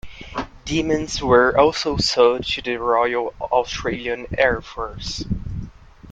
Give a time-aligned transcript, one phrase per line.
[0.65, 5.23] Demons were also sold to the Royal Australian Air Force.